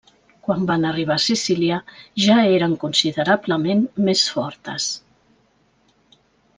[0.45, 1.77] Quan van arribar a Sicília,
[2.25, 4.91] ja eren considerablement més fortes.